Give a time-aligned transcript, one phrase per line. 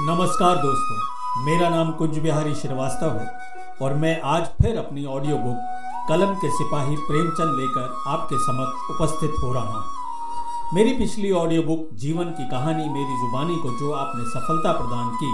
[0.00, 6.06] नमस्कार दोस्तों, मेरा नाम कुंज बिहारी श्रीवास्तव है और मैं आज फिर अपनी ऑडियो बुक
[6.08, 11.88] कलम के सिपाही प्रेमचंद लेकर आपके समक्ष उपस्थित हो रहा हूँ। मेरी पिछली ऑडियो बुक
[11.96, 15.32] जीवन की कहानी मेरी जुबानी को जो आपने सफलता प्रदान की,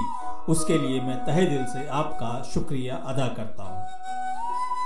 [0.48, 3.86] उसके लिए मैं तहे दिल से आपका शुक्रिया अदा करता हूँ।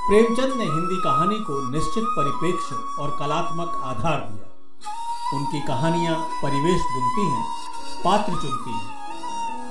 [0.08, 7.30] प्रेमचंद ने हिंदी कहानी को निश्चित परिप्रेक्ष्य और कलात्मक आधार दिया। उनकी कहानियाँ परिवेश बुनती
[7.30, 7.45] हैं,
[8.04, 8.98] पात्र चुनती हैं।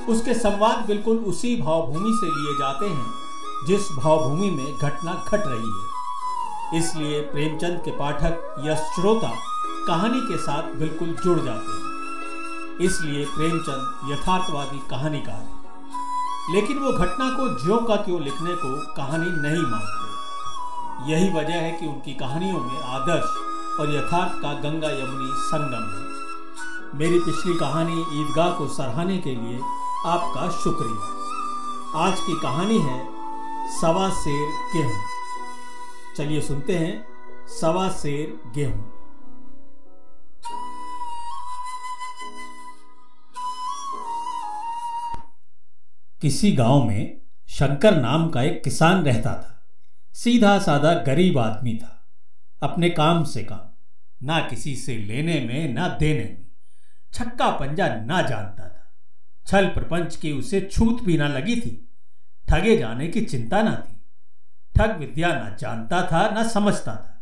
[0.10, 3.14] उसके संवाद बिल्कुल उसी भावभूमि से लिए जाते हैं,
[3.68, 5.98] जिस भावभूमि में घटना घट रही है।
[6.80, 9.34] इसलिए प्रेमचंद के पाठक या श्रोता
[9.88, 11.88] कहानी के साथ बिल्कुल जुड़ जाते हैं।
[12.82, 15.58] इसलिए प्रेमचंद यथार्थवादी कहानीकार है।
[16.56, 20.08] लेकिन वो घटना को ज्यो का क्यों लिखने को कहानी नहीं मानते।
[21.12, 23.30] यही वजह है कि उनकी कहानियों में आदर्श
[23.80, 26.18] और यथार्थ का गंगा यमुनी संगम है।
[26.96, 29.60] मेरी पिछली कहानी ईदगाह को सराहने के लिए
[30.08, 33.00] आपका शुक्रिया। आज की कहानी है
[33.82, 35.00] सवा शेर गेहूँ।
[36.18, 37.06] चलिए सुनते हैं
[37.48, 38.92] सवा शेर गेहूँ।
[46.22, 49.66] किसी गाँव में शंकर नाम का एक किसान रहता था।
[50.14, 52.08] सीधा साधा गरीब आदमी था।
[52.64, 53.70] अपने काम से काम,
[54.24, 56.46] ना किसी से लेने में, ना देने में।
[57.14, 58.67] छक्का पंजा ना जानता
[59.48, 61.72] छल प्रपंच की उसे छूत भी ना लगी थी।
[62.48, 63.96] ठगे जाने की चिंता ना थी।
[64.76, 67.22] ठग विद्या ना जानता था, ना समझता था।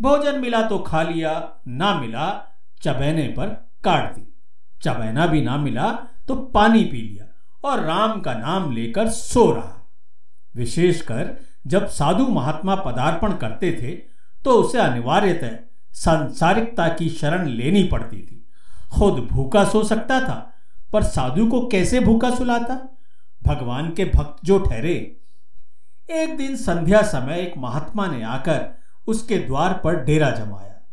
[0.00, 1.32] भोजन मिला तो खा लिया,
[1.68, 2.28] ना मिला,
[2.82, 3.48] चबैने पर
[3.84, 4.28] काट दी।
[4.82, 5.90] चबैना भी ना मिला
[6.28, 7.26] तो पानी पी लिया
[7.64, 9.78] और राम का नाम लेकर सो रहा।
[10.56, 11.36] विशेषकर
[11.66, 13.90] जब साधु महात्मा पदार्पण करते थे
[14.44, 15.56] तो उसे अनिवार्यतः
[15.94, 18.46] सांसारिकता की शरण लेनी पड़ती थी।
[18.92, 20.51] खुद भूखा सो सकता था
[20.92, 22.98] पर साधु को कैसे भूखा सुलाता?
[23.42, 25.16] भगवान के भक्त जो ठहरे।
[26.10, 30.88] एक दिन संध्या समय एक महात्मा ने आकर उसके द्वार पर डेरा जमाया।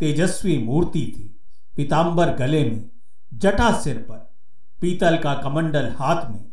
[0.00, 1.40] तेजस्वी मूर्ति थी
[1.76, 2.90] पीताम्बर गले में,
[3.34, 4.34] जटा सिर पर,
[4.80, 6.44] पीतल का कमंडल हाथ में,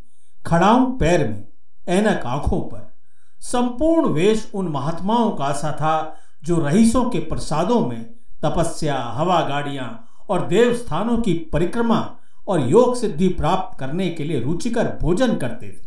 [0.46, 1.48] खड़ाऊ पैर में,
[1.88, 2.94] ऐनक आँखों पर।
[3.40, 8.04] संपूर्ण वेश उन महात्माओं का सा था जो रईसों के प्रसादों में
[8.42, 12.16] तपस्या, हवा गाड़ियाँ और देव स्थानों की परिक्रमा
[12.48, 15.84] और योग सिद्धि प्राप्त करने के लिए रुचिकर भोजन करते थे।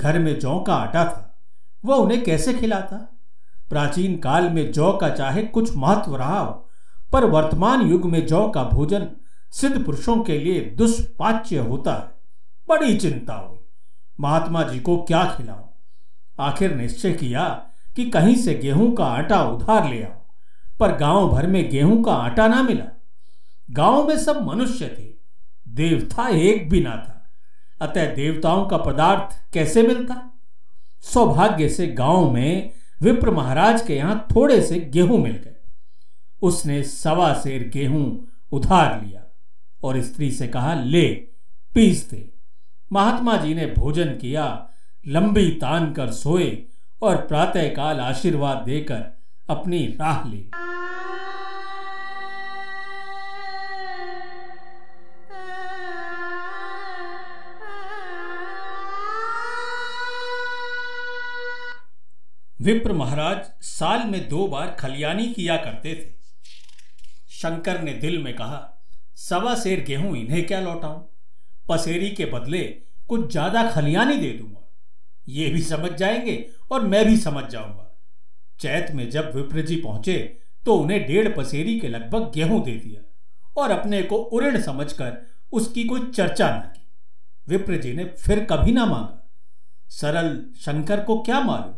[0.00, 1.38] घर में जौ का आटा था,
[1.84, 2.96] वह उन्हें कैसे खिलाता?
[3.70, 6.68] प्राचीन काल में जौ का चाहे कुछ महत्व रहा हो,
[7.12, 9.08] पर वर्तमान युग में जौ का भोजन
[9.52, 12.20] सिद्ध पुरुषों के लिए दुष्पाच्य होता है।
[12.68, 13.58] बड़ी चिंता हुई।
[14.20, 15.64] महात्मा जी को क्या खिलाऊं?
[16.40, 17.48] आखिर निश्चय किया
[17.96, 20.12] कि कहीं से गेहूँ का आटा उधार ले आओ,
[20.80, 22.84] पर गाँव भर में गेहूँ का आटा ना मिला।
[23.70, 25.09] गाँव में सब मनुष्य थे।
[25.70, 27.30] देवता एक भी ना था।
[27.80, 30.40] अतः देवताओं का पदार्थ कैसे मिलता?
[31.02, 32.70] सौभाग्य से गाँव में
[33.02, 35.56] विप्र महाराज के यहाँ थोड़े से गेहूँ मिल गए।
[36.42, 39.22] उसने सवा सेर गेहूँ उधार लिया
[39.82, 41.08] और स्त्री से कहा, ले,
[41.74, 42.32] पीस दे।
[42.92, 44.68] महात्मा जी ने भोजन किया,
[45.08, 46.62] लंबी तान कर सोए
[47.02, 50.50] और प्रातःकाल आशीर्वाद देकर अपनी राह ली।
[62.60, 66.08] विप्र महाराज साल में दो बार खलियानी किया करते थे।
[67.32, 68.58] शंकर ने दिल में कहा,
[69.18, 71.00] सवा शेर गेहूँ इन्हें क्या लौटाऊं?
[71.68, 72.60] पसेरी के बदले
[73.08, 74.68] कुछ ज़्यादा खलियानी दे दूँगा।
[75.28, 76.36] ये भी समझ जाएँगे
[76.70, 77.86] और मैं भी समझ जाऊँगा।
[78.60, 80.18] चैत में जब विप्र जी पहुँचे
[80.66, 85.20] तो उन्हें डेढ़ पसेरी के लगभग गेहूँ दे दिया और अपने को उऋण समझकर
[85.52, 86.86] उसकी कोई चर्चा न की।
[87.48, 89.28] विप्र जी ने फिर कभी ना मांगा।
[89.90, 91.74] सरल शंकर को क्या मालूम?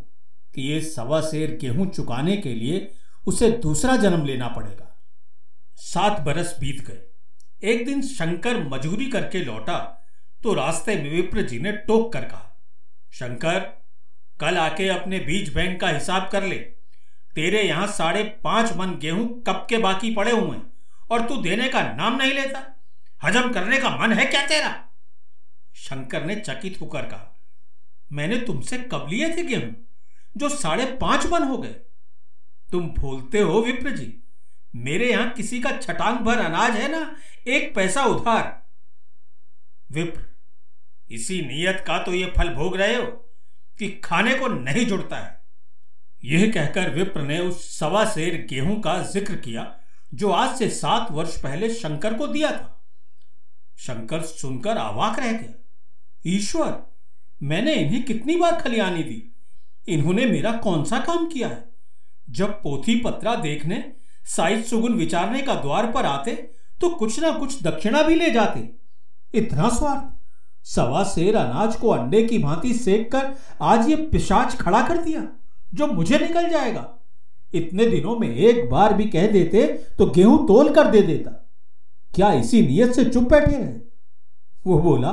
[0.55, 2.89] कि ये सवा शेर गेहूँ चुकाने के लिए
[3.27, 4.89] उसे दूसरा जन्म लेना पड़ेगा।
[5.77, 7.01] सात बरस बीत गए।
[7.63, 9.79] एक दिन शंकर मजूरी करके लौटा
[10.43, 12.49] तो रास्ते में विप्र जी ने टोक कर कहा,
[13.13, 13.59] शंकर,
[14.39, 16.55] कल आके अपने बीज बैंक का हिसाब कर ले।
[17.35, 20.71] तेरे यहाँ साढ़े पाँच मन गेहूँ कब के बाकी पड़े हुए हैं,
[21.11, 22.63] और तू देने का नाम नहीं लेता।
[23.21, 24.75] हजम करने का मन है क्या तेरा?
[25.77, 27.35] शंकर ने चकित होकर कहा,
[28.11, 29.73] मैंने तुमसे कब लिए थे गेहूँ?
[30.35, 31.75] जो साढ़े पाँच मन हो गए।
[32.69, 34.13] तुम भूलते हो विप्र जी,
[34.73, 37.15] मेरे यहाँ किसी का छटांग भर अनाज है ना,
[37.47, 38.61] एक पैसा उधार।
[39.89, 40.21] विप्र,
[41.09, 43.05] इसी नियत का तो ये फल भोग रहे हो
[43.79, 45.41] कि खाने को नहीं जुड़ता है।
[46.23, 49.73] यह कहकर विप्र ने उस सवा शेर गेहूँ का ज़िक्र किया,
[50.13, 52.69] जो आज से सात वर्ष पहले शंकर को दिया था।
[53.79, 55.53] शंकर सुनकर आवाक रह गया।
[56.25, 56.75] ईश्वर,
[57.41, 59.32] मैंने इन्हें कितनी बार खलियानी दी?
[59.87, 61.63] इन्होंने मेरा कौन सा काम किया है?
[62.29, 63.83] जब पोथी पत्रा देखने
[64.27, 66.31] साइज़ सुगुन विचारने का द्वार पर आते
[66.81, 68.69] तो कुछ ना कुछ दक्षिणा भी ले जाते।
[69.33, 70.11] इतना स्वार्थ?
[70.65, 73.31] सवा शेर अनाज को अंडे की भांति सेक कर
[73.61, 75.27] आज ये पिशाच खड़ा कर दिया,
[75.73, 76.89] जो मुझे निकल जाएगा।
[77.53, 79.65] इतने दिनों में एक बार भी कह देते
[79.97, 81.31] तो गेहूँ तोल कर दे देता।
[82.13, 83.79] क्या इसी नियत से चुप बैठे रहे
[84.65, 85.11] वो बोला,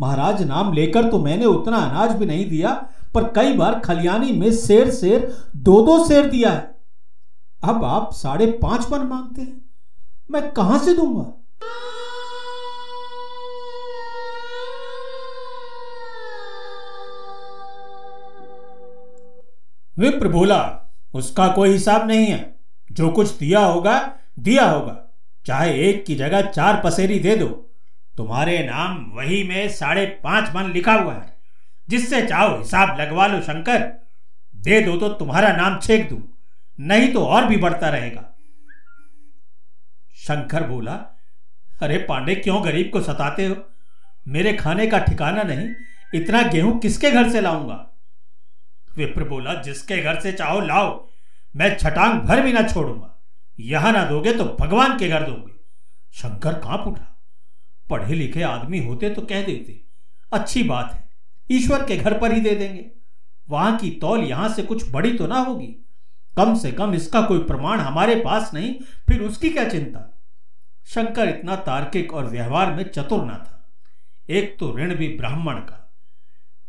[0.00, 2.70] महाराज, नाम लेकर तो मैंने उतना अनाज भी नहीं दिया
[3.14, 6.74] पर कई बार खलियानी में शेर शेर दो दो शेर दिया है।
[7.64, 9.64] अब आप साढ़े पाँच मन मांगते हैं।
[10.30, 11.38] मैं कहाँ से दूँगा?
[19.98, 22.56] विप्र बोला उसका कोई हिसाब नहीं है।
[22.92, 25.14] जो कुछ दिया होगा दिया होगा।
[25.46, 27.46] चाहे एक की जगह चार पसेरी दे दो।
[28.16, 31.31] तुम्हारे नाम वही में साढ़े पाँच मन लिखा हुआ है।
[31.92, 33.78] जिससे चाहो हिसाब लगवा लो शंकर।
[34.56, 36.22] दे दो तो तुम्हारा नाम छेक दू,
[36.78, 38.28] नहीं तो और भी बढ़ता रहेगा।
[40.18, 40.92] शंकर बोला,
[41.80, 43.56] अरे पांडे, क्यों गरीब को सताते हो?
[44.26, 45.68] मेरे खाने का ठिकाना नहीं,
[46.14, 47.74] इतना गेहूँ किसके घर से लाऊँगा?
[48.96, 51.08] विप्र बोला, जिसके घर से चाहो लाओ,
[51.54, 53.08] मैं छटांग भर भी ना छोड़ूँगा।
[53.60, 55.52] यहाँ ना दोगे तो भगवान के घर दोगे।
[56.14, 57.08] शंकर काँप उठा।
[57.90, 59.80] पढ़े लिखे आदमी होते तो कह देते,
[60.32, 61.01] अच्छी बात है
[61.52, 62.90] ईश्वर के घर पर ही दे देंगे।
[63.48, 65.76] वहाँ की तौल यहाँ से कुछ बड़ी तो ना होगी।
[66.36, 68.74] कम से कम इसका कोई प्रमाण हमारे पास नहीं,
[69.08, 70.08] फिर उसकी क्या चिंता?
[70.86, 73.64] शंकर इतना तार्किक और व्यवहार में चतुर ना था।
[74.30, 75.78] एक तो ऋण भी ब्राह्मण का।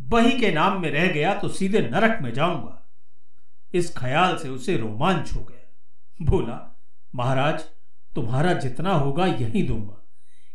[0.01, 2.79] बही के नाम में रह गया तो सीधे नरक में जाऊँगा।
[3.73, 6.77] इस ख्याल से उसे रोमांच हो गया। बोला,
[7.15, 7.63] महाराज,
[8.15, 10.01] तुम्हारा जितना होगा यही दूँगा।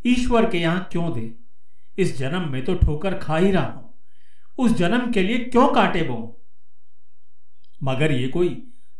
[0.06, 1.32] ईश्वर के यहाँ क्यों दे?
[1.98, 3.87] इस जन्म में तो ठोकर खा ही रहा हूँ।
[4.58, 6.16] उस जन्म के लिए क्यों काटे बो?
[7.82, 8.50] मगर ये कोई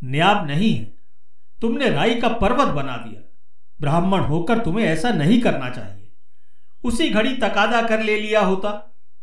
[0.03, 0.85] न्याब नहीं है।
[1.63, 3.23] तुमने राई का पर्वत बना दिया।
[3.81, 6.11] ब्राह्मण होकर तुम्हें ऐसा नहीं करना चाहिए।
[6.85, 8.71] उसी घड़ी तकादा कर ले लिया होता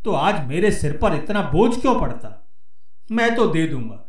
[0.06, 2.32] तो आज मेरे सिर पर इतना बोझ क्यों पड़ता?
[3.12, 4.00] मैं तो दे दूँगा,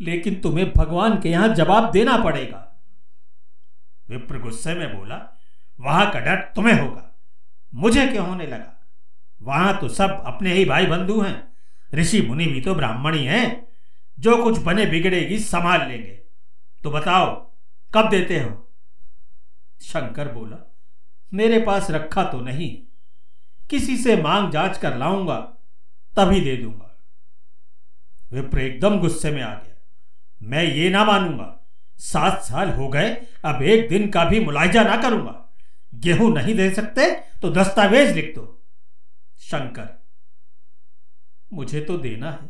[0.00, 2.64] लेकिन तुम्हें भगवान के यहाँ जवाब देना पड़ेगा।
[4.08, 5.16] विप्र गुस्से में बोला,
[5.78, 7.04] वहाँ का डर तुम्हें होगा।
[7.74, 8.74] मुझे क्यों होने लगा?
[9.42, 11.47] वहाँ तो सब अपने ही भाई बंधु हैं।
[11.94, 13.68] ऋषि मुनि भी तो ब्राह्मणी हैं।
[14.18, 16.20] जो कुछ बने बिगड़ेगी संभाल लेंगे।
[16.84, 17.52] तो बताओ,
[17.94, 18.68] कब देते हो?
[19.82, 20.72] शंकर बोला,
[21.34, 22.76] मेरे पास रखा तो नहीं।
[23.70, 25.36] किसी से मांग जाँच कर लाऊँगा,
[26.16, 26.98] तभी दे दूँगा।
[28.32, 29.82] विप्र एकदम गुस्से में आ गया।
[30.42, 33.08] मैं ये ना मानूँगा, सात साल हो गए,
[33.44, 35.54] अब एक दिन का भी मुलायजा ना करूँगा।
[35.94, 37.10] गेहूँ नहीं दे सकते
[37.42, 38.62] तो दस्तावेज़ लिख दो।
[39.38, 39.97] शंकर
[41.50, 42.48] मुझे तो देना है।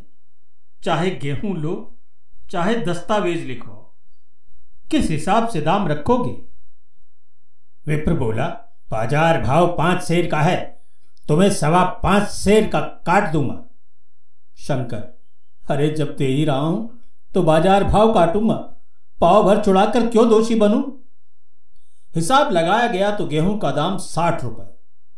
[0.83, 1.75] चाहे गेहूँ लो,
[2.51, 3.75] चाहे दस्तावेज़ लिखो
[4.91, 6.31] किस हिसाब से दाम रखोगे?
[7.87, 8.47] विप्र बोला,
[8.91, 10.57] बाज़ार भाव पाँच शेर का है,
[11.29, 13.63] तुम्हें सवा पाँच शेर का काट दूँगा।
[14.59, 15.03] शंकर,
[15.67, 17.01] अरे जब दे ही रहा हूँ
[17.35, 18.55] तो बाज़ार भाव काटूँगा।
[19.21, 20.83] पाव भर चुड़ाकर क्यों दोषी बनूं?
[22.15, 24.67] हिसाब लगाया गया तो गेहूँ का दाम साठ रुपए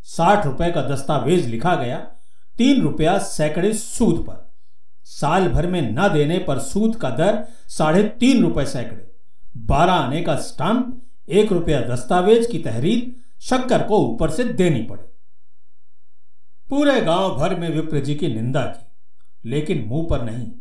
[0.08, 1.98] साठ रुपए का दस्तावेज़ लिखा गया
[2.60, 4.54] तीन रुपया सैकड़े सूद पर।
[5.04, 9.10] साल भर में न देने पर सूद का दर साढ़े तीन रुपए सैकड़े।
[9.56, 15.02] बारह आने का स्टाम्प, एक रुपया दस्तावेज़ की तहरीर, शक्कर को ऊपर से देनी पड़े।
[16.68, 18.86] पूरे गाँव भर में विप्र जी की निंदा की,
[19.50, 20.52] लेकिन मुँह पर नहीं।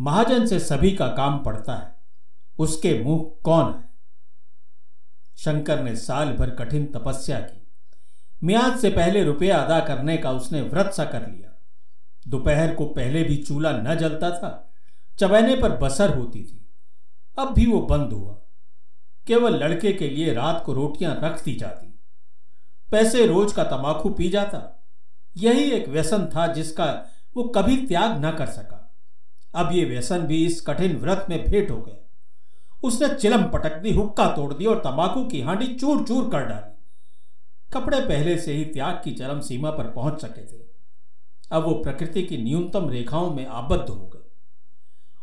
[0.00, 1.94] महाजन से सभी का काम पड़ता है।
[2.58, 3.84] उसके मुँह कौन है?
[5.36, 7.59] शंकर ने साल भर कठिन तपस्या की।
[8.42, 11.58] मियाद से पहले रुपया अदा करने का उसने व्रत सा कर लिया।
[12.28, 14.72] दोपहर को पहले भी चूल्हा न जलता था,
[15.18, 16.68] चबैने पर बसर होती थी।
[17.38, 18.36] अब भी वो बंद हुआ।
[19.26, 21.86] केवल लड़के के लिए रात को रोटियाँ रख दी जाती।
[22.90, 24.84] पैसे रोज का तमाकू पी जाता।
[25.36, 26.86] यही एक व्यसन था जिसका
[27.36, 28.76] वो कभी त्याग न कर सका।
[29.54, 31.96] अब ये व्यसन भी इस कठिन व्रत में भेंट हो गए
[32.82, 36.69] उसने चिलम पटक दी हुक्का तोड़ दी और तंबाकू की हांडी चूर चूर कर डाली।
[37.72, 40.58] कपड़े पहले से ही त्याग की चरम सीमा पर पहुँच सके थे।
[41.52, 44.18] अब वो प्रकृति की न्यूनतम रेखाओं में आबद्ध हो गए।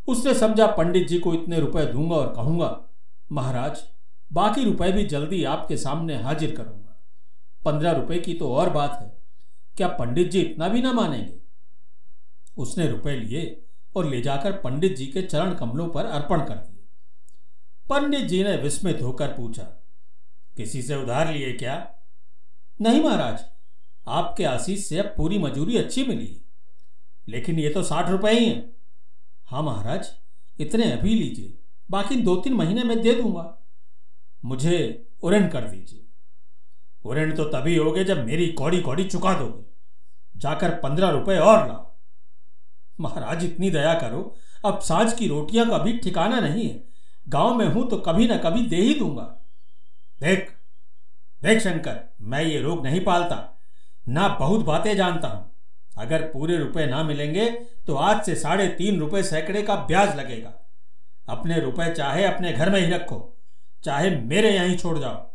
[0.07, 2.79] उसने समझा, पंडित जी को इतने रुपए दूँगा और कहूँगा,
[3.31, 3.83] महाराज,
[4.31, 6.95] बाकी रुपए भी जल्दी आपके सामने हाजिर करूँगा।
[7.65, 9.11] पंद्रह रुपए की तो और बात है।
[9.77, 11.33] क्या पंडित जी इतना भी ना मानेंगे?
[12.57, 13.61] उसने रुपए लिए
[13.95, 16.85] और ले जाकर पंडित जी के चरण कमलों पर अर्पण कर दिए।
[17.89, 19.63] पंडित जी ने विस्मित होकर पूछा,
[20.57, 21.75] किसी से उधार लिए क्या?
[22.79, 23.43] नहीं महाराज,
[24.07, 26.41] आपके आशीष से अब पूरी मजूरी अच्छी मिली
[27.27, 28.75] लेकिन ये तो साठ रुपए ही हैं।
[29.47, 30.09] हाँ महाराज,
[30.59, 31.53] इतने अभी लीजिए,
[31.89, 33.53] बाकी दो तीन महीने में दे दूँगा।
[34.45, 36.05] मुझे उरण कर दीजिए।
[37.05, 39.65] उरण तो तभी होगे जब मेरी कौड़ी कौड़ी चुका दोगे।
[40.35, 41.85] जाकर पंद्रह रुपए और लाओ।
[42.99, 46.83] महाराज, इतनी दया करो, अब साँझ की रोटियाँ का भी ठिकाना नहीं है।
[47.29, 49.23] गाँव में हूँ तो कभी ना कभी दे ही दूँगा।
[50.21, 50.51] देख
[51.41, 53.35] देख शंकर, मैं ये रोग नहीं पालता,
[54.05, 55.45] ना बहुत बातें जानता हूँ।
[55.97, 57.49] अगर पूरे रुपए ना मिलेंगे
[57.87, 60.53] तो आज से साढ़े तीन रुपए सैकड़े का ब्याज लगेगा।
[61.27, 63.17] अपने रुपए चाहे अपने घर में ही रखो,
[63.83, 65.25] चाहे मेरे यहीं छोड़ जाओ।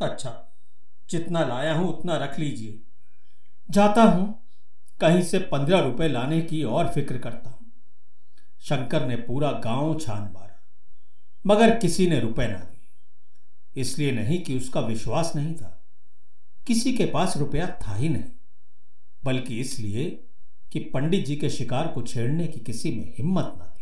[0.00, 0.40] अच्छा
[1.10, 2.80] जितना लाया हूँ, उतना रख लीजिए।
[3.68, 4.34] जाता हूँ,
[5.00, 7.70] कहीं से पंद्रह रुपए लाने की और फ़िक्र करता हूँ।
[8.64, 10.60] शंकर ने पूरा गाँव छान मारा,
[11.44, 12.73] मगर किसी ने रुपए ना दिए।
[13.76, 15.70] इसलिए नहीं कि उसका विश्वास नहीं था।
[16.66, 18.30] किसी के पास रुपया था ही नहीं,
[19.24, 20.04] बल्कि इसलिए
[20.72, 23.73] कि पंडित जी के शिकार को छेड़ने की किसी में हिम्मत न थी।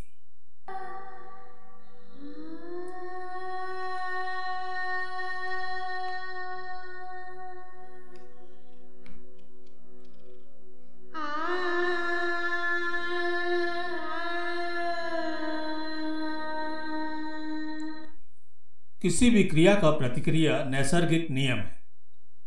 [19.12, 21.80] किसी भी क्रिया का प्रतिक्रिया नैसर्गिक नियम है।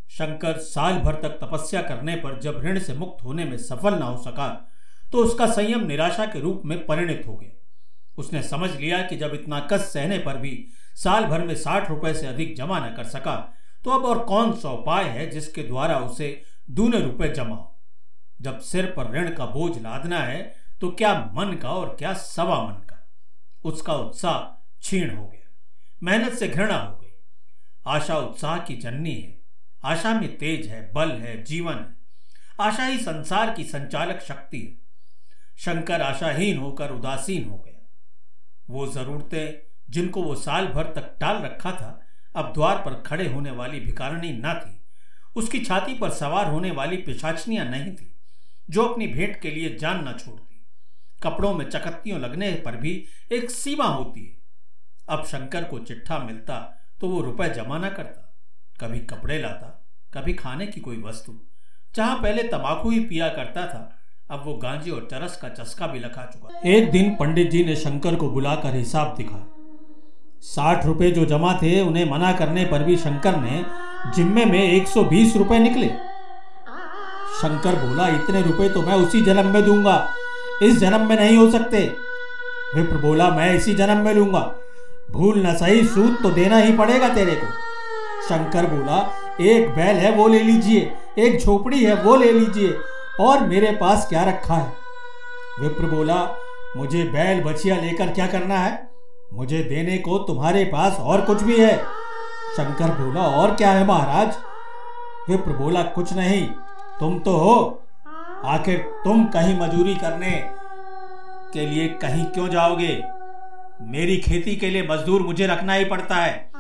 [0.09, 4.05] शंकर साल भर तक तपस्या करने पर जब ऋण से मुक्त होने में सफल ना
[4.05, 4.47] हो सका
[5.13, 7.51] तो उसका संयम निराशा के रूप में परिणित हो गया।
[8.17, 10.55] उसने समझ लिया कि जब इतना कस सहने पर भी
[10.95, 13.35] साल भर में साठ रुपए से अधिक जमा न कर सका
[13.85, 16.41] तो अब और कौन सा उपाय है जिसके द्वारा उसे
[16.71, 17.81] दूने रुपए जमा हो?
[18.41, 20.41] जब सिर पर ऋण का बोझ लादना है
[20.81, 23.07] तो क्या मन का और क्या सवा मन का?
[23.63, 24.39] उसका उत्साह
[24.79, 25.34] क्षीण हो गया।
[26.05, 27.11] मेहनत से घृणा हो गई।
[27.87, 29.41] आशा उत्साह की जननी है।
[29.83, 31.95] आशा में तेज है, बल है, जीवन है।
[32.61, 34.77] आशा ही संसार की संचालक शक्ति है।
[35.57, 37.89] शंकर आशाहीन होकर उदासीन हो गया।
[38.69, 42.01] वो जरूरतें जिनको वो साल भर तक टाल रखा था,
[42.35, 44.81] अब द्वार पर खड़े होने वाली भिकारणी न थी।
[45.35, 48.15] उसकी छाती पर सवार होने वाली पिशाचनियाँ नहीं थी,
[48.69, 50.65] जो अपनी भेंट के लिए जान न छोड़ती।
[51.23, 54.44] कपड़ों में चकत्तियों लगने पर भी एक सीमा होती है।
[55.07, 56.55] अब शंकर को चिट्ठा मिलता
[57.01, 58.21] तो वो रुपए जमा ना करता।
[58.79, 61.33] कभी कपड़े लाता, कभी खाने की कोई वस्तु।
[61.95, 63.99] जहाँ पहले तंबाकू ही पिया करता था,
[64.31, 67.75] अब वो गांजे और चरस का चस्का भी लखा चुका। एक दिन पंडित जी ने
[67.75, 69.45] शंकर को बुलाकर हिसाब दिखा।
[70.41, 73.65] साठ रुपए जो जमा थे, उन्हें मना करने पर भी शंकर ने
[74.15, 75.87] जिम्मे में एक सौ बीस रुपए निकले।
[77.41, 80.13] शंकर बोला, इतने रुपए तो मैं उसी जन्म में दूँगा।
[80.63, 81.79] इस जन्म में नहीं हो सकते।
[82.75, 84.53] विप्र बोला, मैं इसी जन्म में लूँगा।
[85.11, 87.47] भूल न सही, सूद तो देना ही पड़ेगा तेरे को।
[88.23, 92.79] शंकर बोला, एक बैल है, वो ले लीजिए। एक झोपड़ी है, वो ले लीजिए।
[93.19, 94.73] और मेरे पास क्या रखा है?
[95.59, 96.37] विप्र बोला,
[96.77, 98.89] मुझे बैल बचिया लेकर क्या करना है?
[99.33, 101.77] मुझे देने को तुम्हारे पास और कुछ भी है।
[102.57, 104.37] शंकर बोला, और क्या है महाराज?
[105.29, 106.47] विप्र बोला, कुछ नहीं,
[106.99, 107.81] तुम तो हो।
[108.45, 110.49] आखिर तुम कहीं मजूरी करने
[111.53, 113.14] के लिए कहीं क्यों जाओगे?
[113.81, 116.51] मेरी खेती के लिए मजदूर मुझे रखना ही पड़ता है।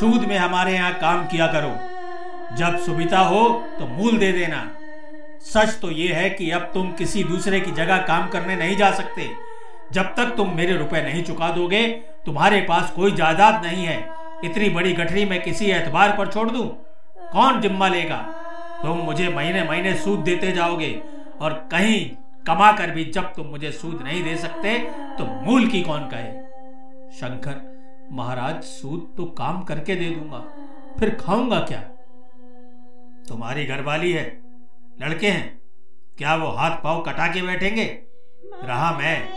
[0.00, 3.48] सूद में हमारे यहाँ काम किया करो। जब सुविधा हो
[3.78, 4.70] तो मूल दे देना।
[5.42, 8.90] सच तो यह है कि अब तुम किसी दूसरे की जगह काम करने नहीं जा
[8.90, 9.28] सकते।
[9.92, 11.86] जब तक तुम मेरे रुपए नहीं चुका दोगे,
[12.26, 13.98] तुम्हारे पास कोई जायदाद नहीं है।
[14.44, 16.66] इतनी बड़ी गठरी में किसी एतबार पर छोड़ दूँ?
[17.32, 18.16] कौन जिम्मा लेगा?
[18.82, 20.90] तुम मुझे महीने महीने सूद देते जाओगे
[21.40, 22.08] और कहीं
[22.46, 24.78] कमा कर भी जब तुम मुझे सूद नहीं दे सकते
[25.18, 26.45] तो मूल की कौन कहे?
[27.16, 27.60] शंकर,
[28.12, 30.38] महाराज, सूद तो काम करके दे दूँगा,
[30.98, 31.78] फिर खाऊँगा क्या?
[33.28, 34.24] तुम्हारी घरवाली है,
[35.00, 35.60] लड़के हैं,
[36.18, 37.84] क्या वो हाथ पाव कटा के बैठेंगे?
[38.64, 39.28] रहा मैं,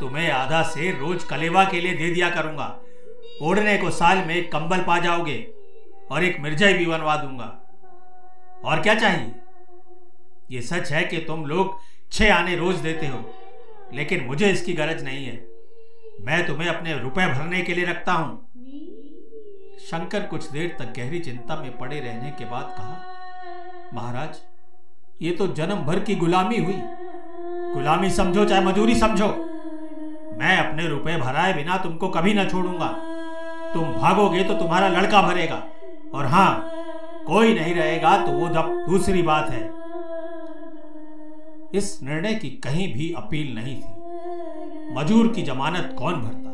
[0.00, 2.68] तुम्हें आधा से रोज कलेवा के लिए दे दिया करूँगा।
[3.42, 5.36] ओढ़ने को साल में एक कंबल पा जाओगे,
[6.10, 7.46] और एक मिर्जाई भी बनवा दूँगा।
[8.64, 9.34] और क्या चाहिए?
[10.50, 11.78] ये सच है कि तुम लोग
[12.12, 13.24] छह आने रोज देते हो,
[13.94, 15.36] लेकिन मुझे इसकी गरज नहीं है।
[16.20, 18.42] मैं तुम्हें अपने रुपए भरने के लिए रखता हूँ।
[19.80, 22.96] शंकर कुछ देर तक गहरी चिंता में पड़े रहने के बाद कहा,
[23.94, 24.40] महाराज,
[25.22, 26.80] ये तो जन्म भर की गुलामी हुई।
[27.74, 29.28] गुलामी समझो चाहे मजूरी समझो।
[30.38, 32.88] मैं अपने रुपए भराए बिना तुमको कभी ना छोड़ूँगा।
[33.74, 35.62] तुम भागोगे तो तुम्हारा लड़का भरेगा।
[36.14, 36.70] और हाँ,
[37.26, 38.48] कोई नहीं रहेगा तो वो
[38.88, 39.64] दूसरी बात है।
[41.74, 43.95] इस निर्णय की कहीं भी अपील नहीं थी।
[44.90, 46.50] मजूर की जमानत कौन भरता?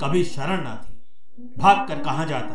[0.00, 2.54] कभी शरण ना थी भाग कर कहा जाता?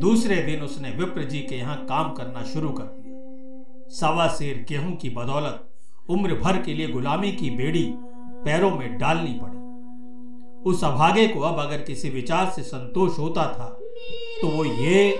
[0.00, 4.94] दूसरे दिन उसने विप्र जी के यहाँ काम करना शुरू कर दिया। सवा शेर गेहूँ
[4.96, 5.64] की बदौलत,
[6.08, 7.84] उम्र भर के लिए गुलामी की बेड़ी
[8.44, 13.68] पैरों में डालनी पड़ी। उस अभागे को अब अगर किसी विचार से संतोष होता था
[14.40, 15.10] तो वो ये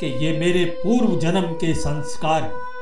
[0.00, 2.72] कि ये मेरे पूर्व जन्म के संस्कार हैं।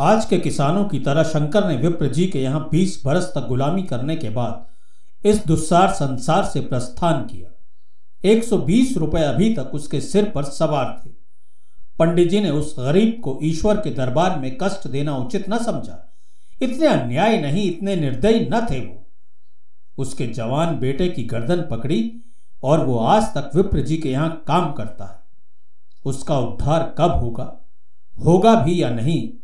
[0.00, 3.82] आज के किसानों की तरह शंकर ने विप्र जी के यहाँ बीस बरस तक गुलामी
[3.82, 4.66] करने के बाद
[5.26, 7.64] इस दुस्सार संसार से प्रस्थान किया।
[8.24, 11.10] 120 रुपए अभी तक उसके सिर पर सवार थे।
[11.98, 16.12] पंडित जी ने उस गरीब को ईश्वर के दरबार में कष्ट देना उचित न समझा।
[16.62, 19.06] इतने अन्याय नहीं, इतने निर्दयी न थे वो।
[19.98, 22.20] उसके जवान बेटे की गर्दन पकड़ी
[22.62, 25.20] और वो आज तक विप्र जी के यहाँ काम करता है।
[26.04, 27.68] उसका उद्धार कब होगा?
[28.24, 29.39] होगा भी या नहीं?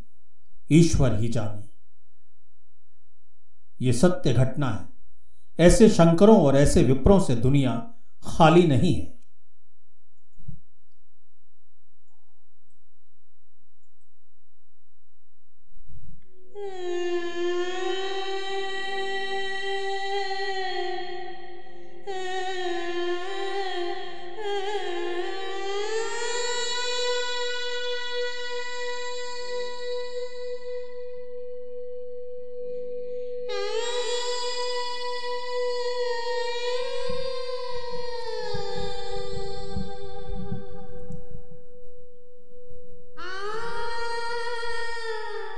[0.73, 1.69] ईश्वर ही जाने।
[3.81, 4.89] ये सत्य घटना है।
[5.67, 7.95] ऐसे शंकरों और ऐसे विप्रों से दुनिया
[8.25, 9.16] खाली नहीं है।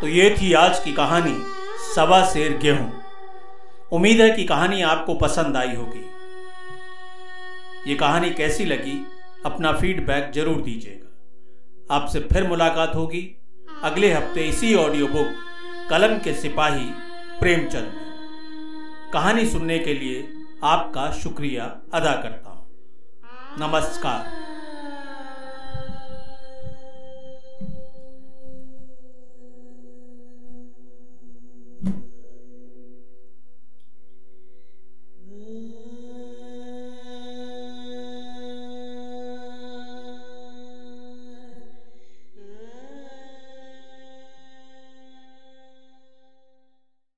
[0.08, 1.34] तो ये थी आज की कहानी
[1.94, 2.92] सवा शेर गेहूँ।
[3.92, 6.04] उम्मीद है कि कहानी आपको पसंद आई होगी।
[7.90, 8.94] ये कहानी कैसी लगी,
[9.46, 13.22] अपना फीडबैक ज़रूर दीजिएगा। आपसे फिर मुलाकात होगी।
[13.82, 15.34] अगले हफ़्ते इसी ऑडियो बुक
[15.90, 16.90] कलम के सिपाही,
[17.40, 17.92] प्रेमचंद।
[19.12, 20.28] कहानी सुनने के लिए
[20.64, 22.66] आपका शुक्रिया अदा करता हूँ।
[23.60, 24.37] नमस्कार।